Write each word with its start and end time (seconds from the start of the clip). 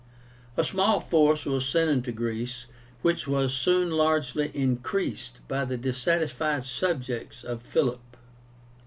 A 0.57 0.63
small 0.63 0.99
force 0.99 1.45
was 1.45 1.69
sent 1.69 1.87
into 1.91 2.11
Greece, 2.11 2.65
which 3.03 3.27
was 3.27 3.53
soon 3.53 3.91
largely 3.91 4.49
increased 4.55 5.47
by 5.47 5.63
the 5.63 5.77
dissatisfied 5.77 6.65
subjects 6.65 7.43
of 7.43 7.61
Philip. 7.61 8.17